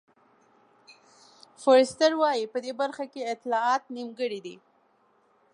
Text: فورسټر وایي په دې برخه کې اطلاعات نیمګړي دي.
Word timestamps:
فورسټر 1.61 2.11
وایي 2.21 2.43
په 2.53 2.57
دې 2.63 2.71
برخه 2.81 3.05
کې 3.13 3.29
اطلاعات 3.33 3.83
نیمګړي 3.95 4.39
دي. 4.45 4.55